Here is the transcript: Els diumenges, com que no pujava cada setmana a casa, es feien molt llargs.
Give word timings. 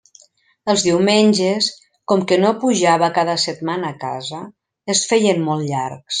Els 0.71 0.85
diumenges, 0.85 1.67
com 2.13 2.23
que 2.31 2.39
no 2.45 2.55
pujava 2.65 3.11
cada 3.19 3.37
setmana 3.45 3.93
a 3.93 3.99
casa, 4.07 4.41
es 4.95 5.07
feien 5.13 5.47
molt 5.53 5.69
llargs. 5.71 6.05